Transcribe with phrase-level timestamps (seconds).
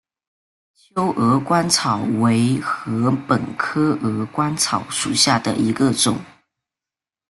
[0.73, 6.17] 秋鹅观草为禾本科鹅观草属下的一个种。